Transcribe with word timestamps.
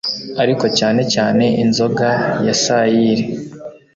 Ariko 0.43 0.65
cyane 0.77 1.01
cyane 1.13 1.45
inzoga 1.63 2.07
ya 2.45 2.55
sayiri! 2.63 3.25